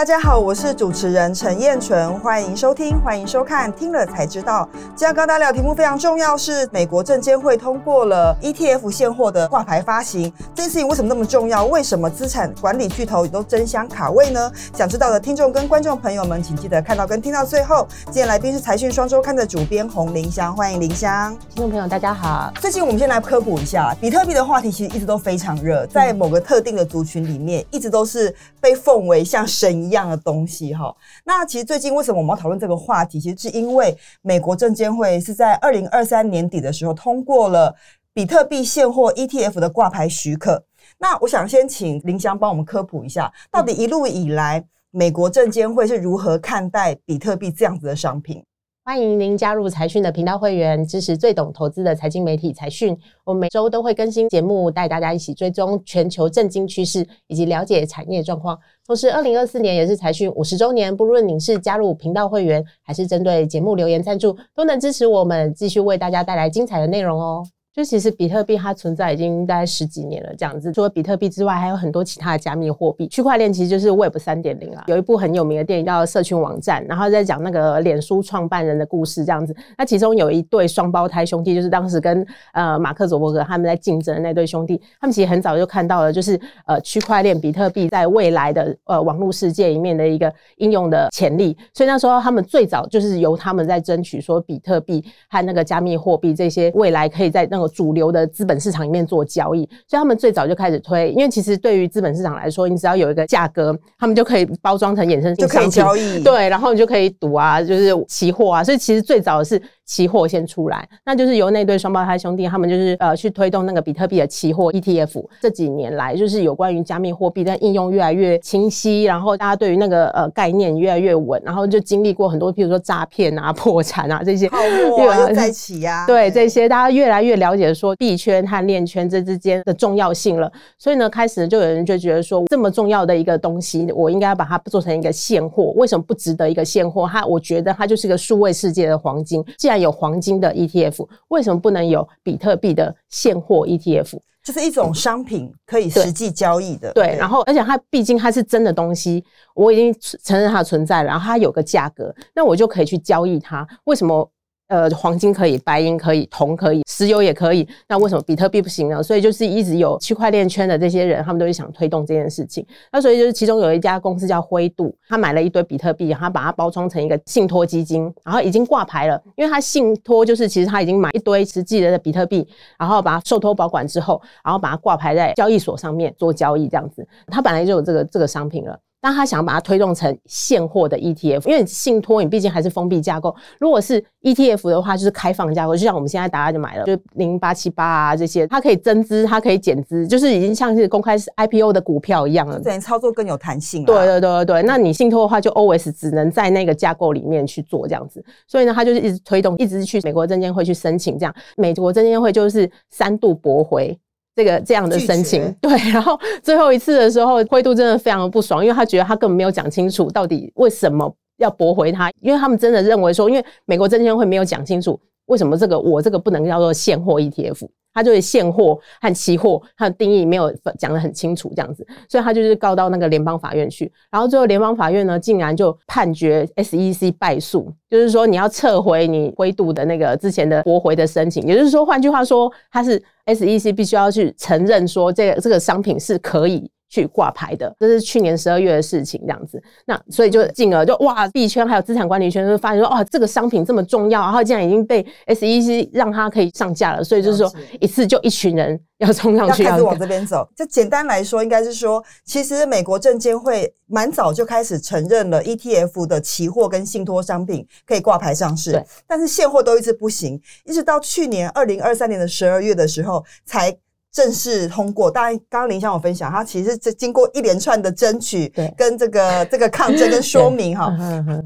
[0.00, 4.66] 大家好，我是主持人陈燕纯，欢迎收听，欢迎收看，听了才知道。
[4.96, 10.32] 今天跟大家聊题目非常重要，是美国证监会通过了 ETF 现货的挂牌发行。
[10.54, 11.66] 这件事情为什么那么重要？
[11.66, 14.50] 为什么资产管理巨头也都争相卡位呢？
[14.74, 17.86] 想知道的听众跟观众朋友们，请记得看到跟听到最后。
[18.06, 21.36] 今天来宾是财讯双周刊的主编洪林香，欢迎林香。
[21.50, 30.74] 听众朋友大家好，最近我们先来科普一下，比特币的话题其实一直都非常热，在某个特定的族群里面，一直都是被奉为像神一样的东西。
[30.74, 30.94] 哈，
[31.24, 33.20] 那其实最近为什么我们要讨论这个话题？
[33.20, 37.74] 其实是因为美国证监会是在二零二三年底的时候通过了
[38.12, 40.62] 比特币现货 ETF 的挂牌许可。
[40.98, 48.44] 那我想先请林翔帮我们科普一下，到底一路以来美国证监会是如何看待比特币这样子的商品？
[48.90, 52.98] 欢迎您加入财讯的频道会员，支持最懂投资的财经媒体财讯。
[53.22, 58.58] 我每周都会更新节目，带大家一起追踪全球政经趋势以及了解产业状况。
[58.84, 67.44] 同时，二零二四年也是财讯五十周年，不论您是加入频道会员，还是针对节目留言赞助，都能支持我们继续为大家带来精彩的内容哦。
[67.72, 70.72] 就其实比特币它存在已经大概十几年了，这样子。
[70.72, 73.06] 除了比特币之外，还有很多其他的加密货币。
[73.06, 74.82] 区块链其实就是 Web 三点零啊。
[74.88, 79.54] 有一部很有名的电影叫《社群网站》，然后在讲那个脸书创办人的故事，这样子。
[79.78, 84.76] 那其中有一对双胞胎兄弟，就是当时跟呃马克·佐伯格他们在竞争的那对兄弟。
[85.00, 91.56] 他们其实很早就看到了，就是呃区块链比特币在未来的呃网络世界里面的一个应用的潜力。
[91.72, 101.10] 所以那时候他们最早就是由他们在争取说，比特币和那个加密货币这些未来可以在那个主流的资本市场里面做交易，所以他们最早就开始推。
[101.12, 106.22] 因为其实对于资本市场来说，你只要有一个价格，他们就可以包装成衍生性商品，就可以交易。
[106.22, 108.64] 对，然后你就可以赌啊，就是期货啊。
[108.64, 115.24] 所以其实最早的是期货先出来，那就是由那对双胞胎兄弟他们就是呃去推动那个比特币的期货 ETF。
[115.40, 124.58] 这几年来，就是有关于加密货币的应用越来越清晰，然后大家对于那个呃概念越来越稳，然后就经历过很多，譬如说诈骗啊、 破产啊这些，泡
[124.88, 127.94] 沫又再起呀，对这些大家越来越了解说。
[127.96, 135.72] 币圈和链圈这之间的重要性了，所以呢，开始就有人就觉得说，这么重要的一个东西，我应该要把它做成一个现货。
[135.76, 137.06] 为什么不值得一个现货？
[137.06, 139.44] 它，我觉得它就是个数位世界的黄金。
[139.58, 144.18] 既然有黄金的 ETF，为什么不能有比特币的现货 ETF？
[144.42, 146.92] 就是一种商品可以实际交易的。
[146.92, 149.24] 对，对，然后而且它毕竟它是真的东西，
[149.54, 153.66] 我已经承认它的存在了，然后它有个价格，那我就可以去交易它。
[153.84, 154.30] 为什么？
[154.70, 157.66] 呃，黄金可以，白银可以，铜可以，石油也可以。
[157.88, 159.02] 那为什么比特币不行呢？
[159.02, 162.64] 所以就是一直有区块链圈的这些人，他们都是想推动这件事情。
[162.92, 169.20] 那所以就是其中有一家公司叫灰度，他买了一堆比特币，他把它包装成一个信托基金，然后已经挂牌了。
[169.36, 172.46] 因为他信托就是其实他已经买一堆实际的比特币，
[172.78, 177.04] 然后把它受托保管之后，然后把它挂牌在交易所上面做交易，这样子。
[177.26, 178.78] 他本来就有这个这个商品了。
[179.00, 183.34] 但他想把它推动成现货的 ETF，因为信托你毕竟还是封闭架构。
[183.58, 192.60] 如果是 ETF 的话，就是开放架构，就像我们现在大家就买了，就零八七八啊这些，它可以增资，它可以减资，就是已经像是公开 IPO 的股票一样了。
[192.60, 193.84] 等于操作更有弹性。
[193.84, 198.22] 对对对对对，那你信托的话，就 always 只能在那个架构里面去做这样子。
[198.46, 203.98] 所以呢，他就是一直推动，一直去美国证监会去申请这样，美国证监会就是三度驳回。
[204.34, 217.68] 这个这样的申请，对，然后最后一次的时候，灰度真的非常的不爽，因为他觉得他根本没有讲清楚到底为什么要驳回他，因为他们真的认为说，因为美国证监会没有讲清楚为什么这个我这个不能叫做现货 ETF。
[217.92, 236.70] 他就是现货和期货，它的定义没有讲得很清楚，这样子，所以他就是告到那个联邦法院去，然后最后联邦法院呢，竟然就判决 SEC 败诉，就是说你要撤回你灰度的那个之前的驳回的申请，也就是说，换句话说，它是 SEC 必须要去承认说这个这个商品是可以。
[236.90, 239.62] 去挂牌的，这是去年十二月的事情，这样子。
[239.86, 247.04] 那所以就进而就哇，币圈还有资产管理圈就发现说，哦，这个商品这么重要，然后竟然已经被 SEC 让它可以上架了。
[247.04, 247.50] 所以就是说，
[247.80, 250.46] 一次就一群人要冲上去，要开始往这边走。
[250.56, 263.78] 就简单来说，应该是说，其实美国证监会蛮早就开始承认了 ETF 的期货跟信托商品可以挂牌上市，但是现货都一直不行，一直到去年二零二三年的十二月的时候才。
[264.12, 270.92] 正式通过，当然，刚刚林香有分享，他其实是经过一连串的争取，跟这个 这个抗争跟说明哈，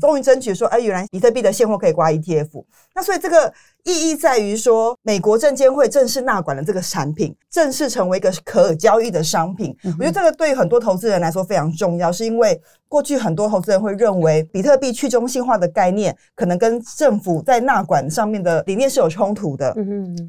[0.01, 2.65] 终于争取说，哎，原来比特币的现货可以挂 ETF。
[2.95, 3.53] 那所以这个
[3.85, 9.77] 意义在于说，美国证监会正式纳管了这个产品，正式成为一个可交易的商品。
[9.99, 12.59] 我觉得这个对于很多投资人来说非常重要，是因为
[12.89, 19.75] 过去很多投资人会认为，比特币去中心化的概念可能跟政府在纳管上面的理念是有冲突的。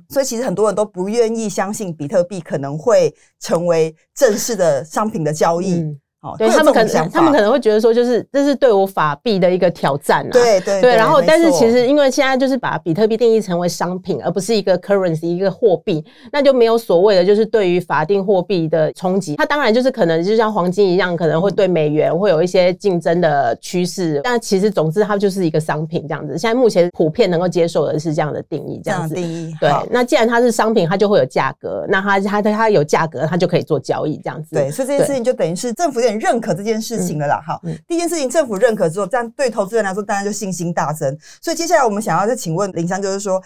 [0.10, 5.98] 所以其实很多人都不愿意相信比特币可能会成为正式的商品的交易。
[6.26, 10.32] 哦，对他们可能他们可能会觉得说，就是这是对我法币的一个挑战啊。
[10.32, 19.36] 对对对，然后但是其实因为现在就是把比特币定义成为商品，而不是一个 currency 一个货币，那就没有所谓的就是对于法定货币的冲击。
[19.36, 24.20] 它当然就是可能就像黄金一样，可能会对美元会有一些竞争的趋势。
[24.24, 26.38] 但其实总之它就是一个商品这样子。
[26.38, 29.54] 现在目前普遍能够接受的是这样的定义，这样子定义。
[29.60, 34.56] 对，那既然它是商品，它就会有价格，那它它它有价格，它就可以做交易这样子。
[34.56, 37.42] 对，所以这件事情就等于是政府有点认可这件事情了啦。
[37.46, 41.18] 好，第一件事情政府认可之后，这样对投资人来说当然就信心大增。
[41.42, 43.42] 所以接下来我们想要再请问林香，就是说，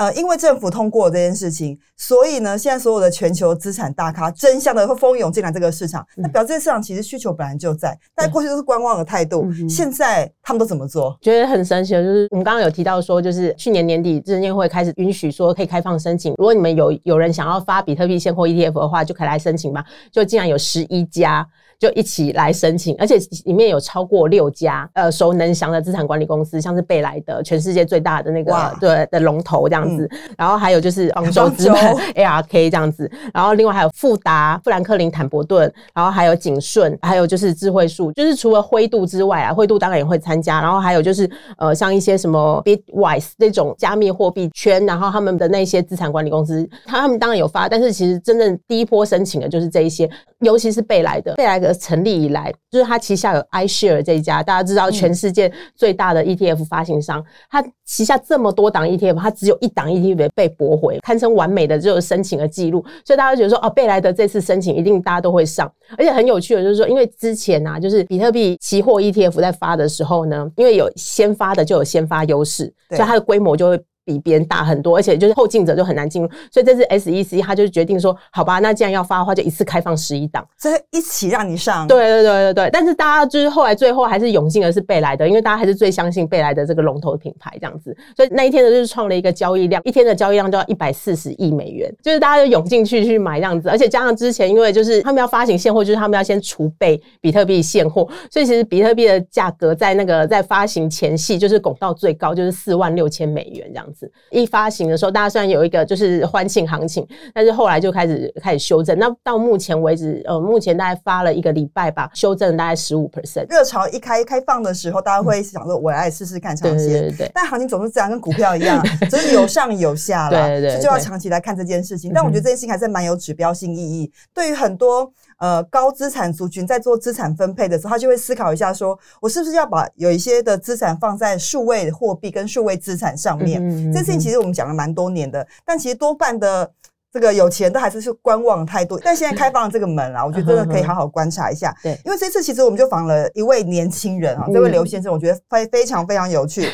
[0.00, 11.14] 呃，因为政府通过这件事情，所以呢，现在所有的全球资产大咖争相的会蜂拥进来这个市场，那表示这个市场其实需求本来就在，但过去都是观望的态度，现在他们都怎么做？
[11.20, 21.46] 觉得很神奇的就是，我们刚刚有提到说，就是去年年底证监会开始允许说可以开放申请，如果你们有有人想要发比特币现货 ETF 的话，就可以来申请吧，就竟然有十一家。
[21.80, 23.16] 就一起来申请，而且
[23.46, 31.76] 里面有超过六家呃熟能详的资产管理公司，像是贝莱德，全世界最大的那个对的龙头这样子，嗯、然后还有就是方舟资本
[32.14, 50.08] ARK 这样子，然后另外还有富达、富兰克林、坦伯顿，然后还有景顺，还有就是智慧树，就是除了灰度之外啊，灰度当然也会参加，然后还有就是呃像一些什么 Bitwise 这种加密货币圈，然后他们的那些资产管理公司，他们当然有发，但是其实真正第一波申请的就是这一些，
[50.40, 51.70] 尤其是贝莱德，贝莱德。
[51.80, 73.80] 成立以来，就是他旗下有 iShare 这一家，大家知道全世界最大的 ETF 发行商，他旗下这么多档 ETF，他只有一档 ETF 被驳回，堪称完美的就是申请的记录，所以大家觉得说，哦，贝莱德这次申请一定大家都会上，而且很有趣的，就是说，因为之前啊，就是比特币期货 ETF 在发的时候呢，因为有先发的就有先发优势，所以它的规模就会。
[74.10, 81.86] 比别人大很多，而且就是后进者就很难进入，所以这次 SEC 他就决定说，好吧，那既然要发的话，就一次开放十一档，所以一起让你上。
[81.86, 103.99] 对对对对对，但是大家就是后来最后还是涌进的是贝莱德，因为大家还是最相信贝莱德这个龙头品牌这样子，所以那一天呢就是创了一个交易量，一天的交易量就要一百四十亿美元，就是大家就涌进去去买这样子，而且加上之前因为就是他们要发行现货，就是他们要先储备比特币现货，所以其实比特币的价格在那个在发行前夕就是拱到最高，就是四万六千美元这样子，
[104.30, 104.90] 一发行。
[104.90, 108.98] 的时候，大家虽然有一个就是欢庆行情，但是后来就开始开始修正。
[108.98, 113.46] 那到目前为止，呃，目前大概发了一个礼拜吧，修正大概十五 percent。
[113.48, 117.30] 热潮一开开放的时候，大家会想说：“我来试试看，尝鲜。”对对对。
[117.34, 120.46] 但行情总是这样，跟股票一样， 只是有上有下啦。
[120.46, 120.80] 对对对。
[120.80, 122.12] 就要长期来看这件事情。
[122.14, 124.10] 但我觉得这件事情还是蛮有指标性意义。
[124.34, 125.10] 对于很多
[125.40, 133.60] 呃高资产族群在做资产分配的时候，他就会思考一下：说我是不是要把有一些的资产放在数位货币跟数位资产上面？
[133.92, 134.70] 这件事情其实我们讲了。
[134.80, 136.72] 蛮多年的，但其实多半的
[137.12, 138.98] 这个有钱都还是是观望态度。
[139.02, 141.76] 但现在开放了这个门啊，我觉得真的可以好好观察一下。
[141.82, 146.68] 对，因为这次其实我们就访了一位年轻人啊，这位刘先生，我觉得非非常非常有趣。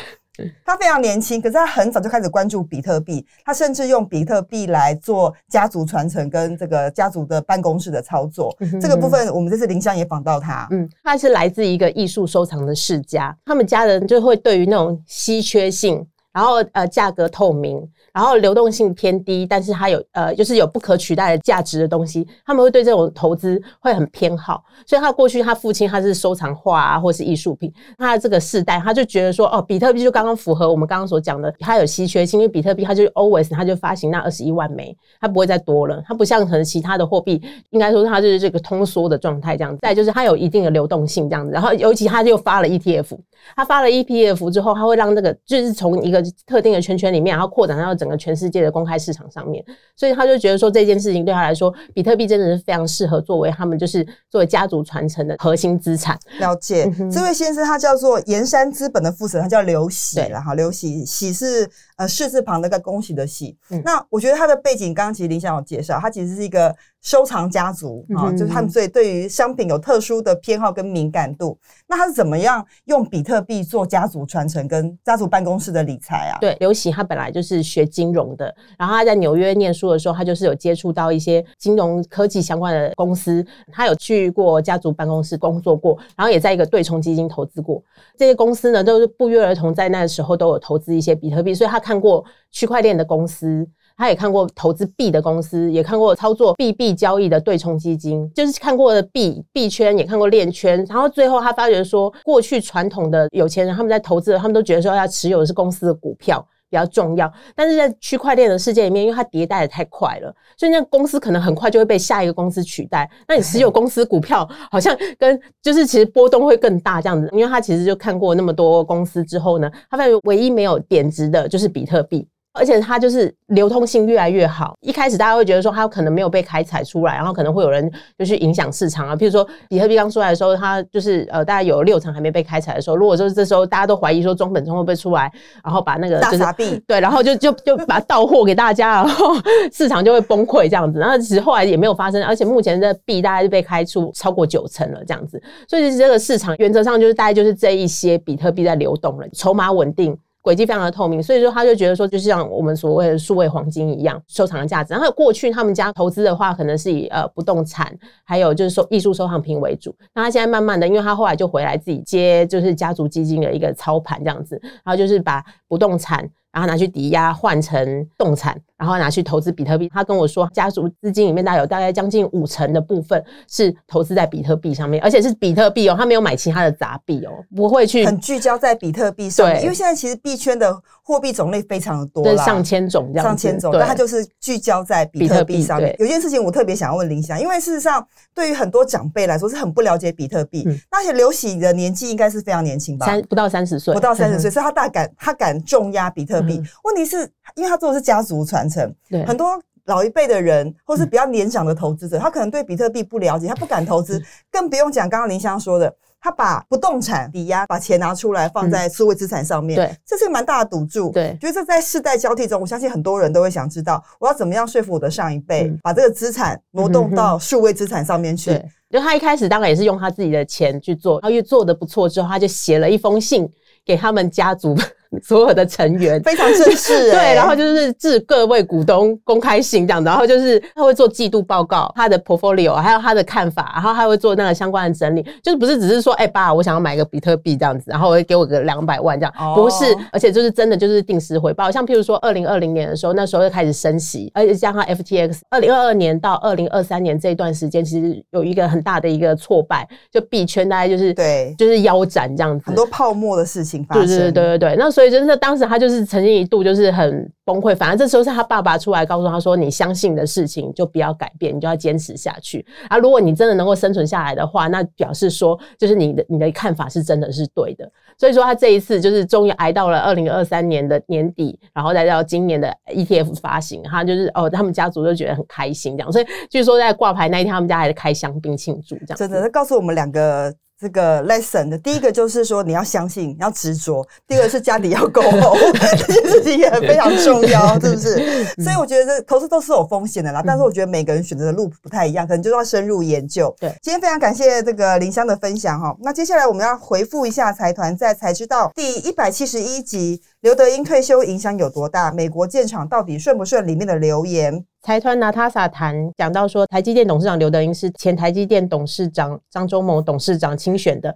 [0.65, 8.55] 他非常年轻，可是他很早就开始关注比特币，他甚至用比特币来做家族传承跟这个家族的办公室的操作。
[8.81, 16.05] 这个部分我们这次林香也访到他，嗯，他是来自一个艺术收藏的世家，他们家人就会对于那种稀缺性。
[16.33, 17.81] 然后呃，价格透明，
[18.17, 24.63] 然后流动性偏低，但是它有呃，就是有不可取代的价值的东西，他们会对这种投资会很偏好。
[24.87, 37.39] 所以他过去他父亲他是收藏画啊，或是艺术品，他的这个世代他就觉得说，哦，比特币就刚刚符合我们刚刚所讲的，它有稀缺性，因为比特币它就 always 它就发行那二十一万枚，它不会再多了，它不像可能其他的货币，
[37.69, 39.79] 应该说它就是这个通缩的状态这样子。
[39.83, 43.15] 再就是它有一定的流动性这样子，然后尤其他就发了 ETF，
[43.55, 49.63] 他发了 ETF 之后，他会让那个就是从一个特定的圈圈里面，然后扩展到整个全世界的公开市场上面，
[49.95, 56.17] 所以他就觉得说这件事情对他来说，比特币真的是非常适合作为他们就是作为家族传承的核心资产。
[56.39, 63.57] 了解，嗯、这位先生他叫做盐山资本的负责人，他叫刘喜，了哈刘喜喜是呃士字旁的个恭喜的喜。
[63.69, 66.75] 嗯、那我觉得他的背景，刚刚其实林想有介绍，他其实是一个。
[66.99, 71.57] 收藏家族啊，就是他们所以对于商品有特殊的偏好跟敏感度。
[71.87, 76.35] 那他是怎么样用比特币做家族传承跟家族办公室的理财啊？
[76.41, 87.81] 对，刘喜他本来就是学金融的，然后他在纽约念书的时候，他就是有接触到一些金融科技相关的公司，他有去过家族办公室工作过，然后也在一个对冲基金投资过。
[88.17, 93.65] 这些公司呢，都是不约而同在那个时候都有投资一些比特币，所以他看过区块链的公司。
[93.99, 100.85] 他也看过投资币的公司，也看过操作币币交易的对冲基金，就是看过的币币圈，也看过链圈。
[100.87, 106.47] 然后最后他发觉说，过去传统的有钱人他们在投资，他们都觉得说要持有的是公司的股票。
[106.69, 107.31] 比较重要。
[107.55, 113.09] 但是在区块链的世界里面，因为它迭代的太快了，所以那公司可能很快就会被下一个公司取代。
[113.27, 122.27] 那你持有 公司股票，好像跟就是其实波动会更大这样子，因为他其实就看过那么多公司之后呢，他发现唯一没有贬值的就是比特币。
[122.57, 124.75] 而且它就是流通性越来越好。
[124.81, 129.15] 一开始大家会觉得说它可能没有被开采出来，然后可能会有人就去影响市场啊。
[129.15, 135.31] 譬如说比特币刚出来的时候，它就是呃大概有六成还没被开采的时候，如果说这时候大家都怀疑说中本聪会不会出来，
[135.63, 139.35] 然后把那个就是大傻币对，然后就就就把它到货给大家，然后
[139.71, 140.99] 市场就会崩溃这样子。
[140.99, 145.41] 然后其实后来也没有发生，而且目前的币大概就被开出超过九成了这样子。
[145.67, 150.17] 所以这个市场原则上就是大概就是这一些比特币在流动了，筹码稳定。
[150.47, 154.93] 轨迹非常的透明，所以说他就觉得说，就像我们所谓的数位黄金一样，收藏的价值。
[154.93, 159.93] 然后过去他们家投资的话，可能是以呃不动产，还有就是说艺术收藏品为主。
[160.15, 166.29] 那他现在慢慢的，因为他后来就回来自己接就是家族基金的一个操盘这样子，然后就是把不动产。
[166.49, 169.89] 然后拿去抵押换成动产，然后拿去投资比特币。
[169.93, 179.61] 他跟我说，家族资金里面大概有大概将近五成的部分是投资在比特币上面，而且是比特币哦，他没有买其他的杂币哦，不会去很聚焦在比特币上面。
[179.63, 185.95] 因为现在其实币圈的货币种类非常的多啦，上千种这样，上千种，但他就是聚焦在比特币上面。
[185.99, 188.05] 有件事情我特别想要问林翔，因为事实上
[188.35, 193.05] 对于很多长辈来说是很不了解比特币，嗯、那些刘喜的年纪应该是非常年轻吧？
[193.05, 196.57] 三不到三十岁，不到三十岁，所以他大敢他敢重压比特币。
[196.57, 197.27] 嗯、问题是。
[197.55, 218.49] 因为他做的是家族传承，对很多老一辈的人，或是比较年长的投资者，嗯、他可能对比特币不了解，他不敢投资，嗯、更不用讲刚刚林香说的，他把不动产抵押，把钱拿出来放在数位资产上面，这是蛮大的赌注，对，觉得这在世代交替中，我相信很多人都会想知道，我要怎么样说服我的上一辈，嗯、把这个资产挪动到数位资产上面去。
[218.51, 223.49] 对，就他一开始当然也是用他自己的钱去做，然后又做的不错之后，他就写了一封信
[223.85, 224.75] 给他们家族。
[225.23, 226.21] 所有的成员。
[226.23, 255.77] 非常正式， 欸，对，然后就是致各位股东公开信这样，然后就是他会做季度报告，他的 portfolio 还有他的看法，然后他会做那个相关的整理，就是不是只是说，哎、欸、爸，我想要买个比特币这样子，然后会给我个两百万这样，哦、不是，而且就是真的就是定时回报，像譬如说二零二零年的时候，那时候就开始升息，而且加上 FTX，二零二二年到二零二三年这一段时间，其实有一个很大的一个挫败，就币圈大概就是对，就是腰斩这样子，很多泡沫的事情发生，对对对对对，那所以就是当时他。
[255.77, 262.65] 就是曾经一度就是很崩溃，反正这时候是他爸爸出来告诉他说：“你相信的事情就不要改变，你就要坚持下去。
[262.89, 267.87] 啊，如果你真的能够生存下来的话，那表示说就是你的你的看法是真的是对的。
[268.17, 276.11] 所以说他这一次就是终于挨到了二零二三年的年底，然后再到今年的 ETF 发行，他就是哦，他们家族就觉得很开心这样。
[276.11, 279.15] 所以据说在挂牌那一天，他们家还是开香槟庆祝这样。
[279.15, 280.51] 真的，他告诉我们两个。
[280.79, 285.57] 这个 lesson 的第一个就是说你要相信，你要执着；第二个是家底要够厚，
[285.97, 288.45] 这件事情也很非常重要，是不是？
[288.63, 290.43] 所以我觉得这投资都是有风险的啦。
[290.45, 293.53] 但是我觉得每个人选择的路不太一样，可能就要深入研究。
[293.59, 295.95] 对，今天非常感谢这个林香的分享哈。
[296.01, 302.11] 那接下来我们要回复一下财团在才知道第一百七十一集刘德英退休影响有多大？
[302.11, 303.65] 美国建厂到底顺不顺？
[303.65, 304.63] 里面的留言。
[304.87, 311.13] 财团拿塔萨谈讲到说，台积电董事长刘德英是前台积电董事长张忠谋董事长亲选的。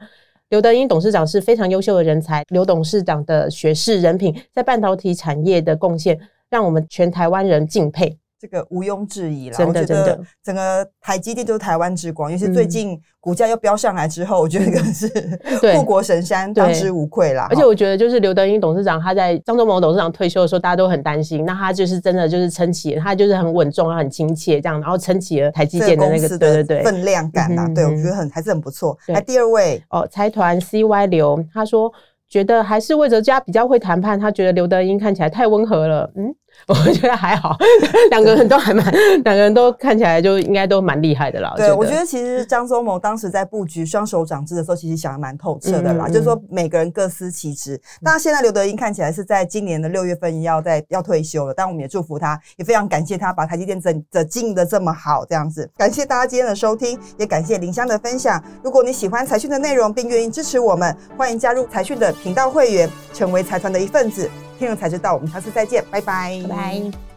[0.49, 8.17] 刘德英董事长是非常优秀的人才，刘董事长的学士人品在半导体产业的贡献，让我们全台湾人敬佩。
[8.41, 15.07] 这个毋庸置疑啦，真的真的，整个台积电就是台湾之光，尤其最近股价又飙上来之后，我觉得更是
[15.77, 17.45] 护国神山，当之无愧啦。
[17.51, 27.69] 而且我觉得，就是刘德英董事长他在张忠谋董事长退休的时候，大家都很担心，那他就是真的就是撑起了，他就是很稳重，很亲切这样，然后撑起了台积电的那个对对对分量感呐。
[27.75, 28.97] 对，我觉得很还是很不错。
[29.09, 31.93] 来第二位哦，财团 CY 刘他说，
[32.27, 36.33] 觉得还是魏哲家比较会谈判，他觉得刘德英看起来太温和了，嗯。
[36.67, 37.57] 我觉得还好，
[38.11, 38.85] 两个人都还蛮，
[39.23, 41.53] 两个人都看起来就应该都蛮厉害的啦。
[41.57, 46.07] 对，我觉得其实张忠谋当时在布局双手掌制的时候，其实想的蛮透彻的啦。
[46.07, 47.79] 就是说每个人各司其职。
[47.99, 55.69] 那现在刘德英看起来是在今年的六月份要在要退休了，但我们也祝福他，也非常感谢他把台积电整的经营的这么好，这样子。
[55.77, 58.41] 感谢大家今天的收听，也感谢林香的分享。
[58.63, 64.29] 如果你喜欢财讯的内容，并愿意支持我们，欢迎加入财讯的频道会员，成为财团的一份子。
[64.61, 66.39] 听了才知道，我们下次再见，拜。
[66.43, 67.10] 拜拜。